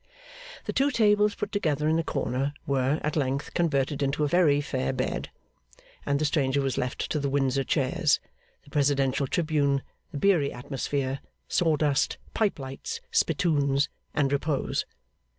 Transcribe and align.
The 0.65 0.73
two 0.73 0.89
tables 0.89 1.35
put 1.35 1.51
together 1.51 1.87
in 1.87 1.99
a 1.99 2.03
corner, 2.03 2.55
were, 2.65 2.99
at 3.03 3.15
length, 3.15 3.53
converted 3.53 4.01
into 4.01 4.23
a 4.23 4.27
very 4.27 4.59
fair 4.59 4.93
bed; 4.93 5.29
and 6.07 6.17
the 6.17 6.25
stranger 6.25 6.59
was 6.59 6.75
left 6.75 7.01
to 7.11 7.19
the 7.19 7.29
Windsor 7.29 7.63
chairs, 7.63 8.19
the 8.63 8.71
presidential 8.71 9.27
tribune, 9.27 9.83
the 10.11 10.17
beery 10.17 10.51
atmosphere, 10.51 11.19
sawdust, 11.47 12.17
pipe 12.33 12.57
lights, 12.57 12.99
spittoons 13.11 13.89
and 14.15 14.33
repose. 14.33 14.87